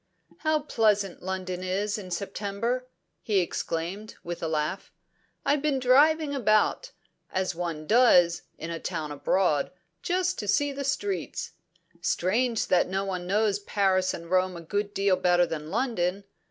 [0.39, 2.87] "How pleasant London is in September!"
[3.21, 4.91] he exclaimed, with a laugh.
[5.45, 6.91] "I've been driving about,
[7.31, 9.69] as one does in a town abroad,
[10.01, 11.51] just to see the streets.
[12.01, 16.23] Strange that one knows Paris and Rome a good deal better than London.